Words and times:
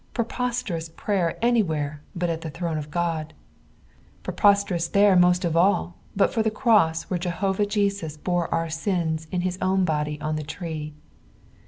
Prepusieious 0.15 0.89
prayer 0.97 1.37
anywhere 1.43 2.01
but 2.15 2.27
at 2.31 2.41
the 2.41 2.49
throne 2.49 2.79
of 2.79 2.89
God 2.89 3.35
I 3.37 4.21
Preposterous 4.23 4.87
there 4.87 5.15
most 5.15 5.45
of 5.45 5.55
all 5.55 5.95
but 6.15 6.33
for 6.33 6.41
the 6.41 6.49
cross 6.49 7.03
where 7.03 7.19
Jehovah 7.19 7.67
Jesus 7.67 8.17
bore 8.17 8.51
our 8.51 8.67
sins 8.71 9.27
in 9.31 9.41
his 9.41 9.59
own 9.61 9.85
body 9.85 10.19
on 10.19 10.37
the 10.37 10.43
tree. 10.43 10.95